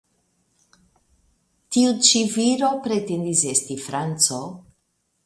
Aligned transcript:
Tiu 1.77 1.91
ĉi 2.07 2.21
viro 2.37 2.71
pretendis 2.87 3.45
esti 3.53 3.79
franco. 3.85 4.41